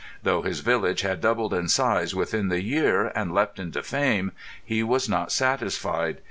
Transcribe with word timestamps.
Though 0.23 0.41
his 0.41 0.61
village 0.61 1.01
had 1.01 1.21
doubled 1.21 1.53
in 1.53 1.67
size 1.67 2.15
within 2.15 2.47
the 2.49 2.59
year, 2.63 3.09
and 3.13 3.31
leapt 3.31 3.59
into 3.59 3.83
fame, 3.83 4.31
he 4.65 4.81
was 4.81 5.07
not 5.07 5.31
satisfied. 5.31 6.17